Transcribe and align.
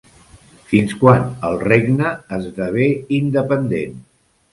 Fins 0.69 0.93
quan 1.01 1.27
el 1.49 1.59
regne 1.63 2.13
esdevé 2.39 2.87
independent? 3.19 3.95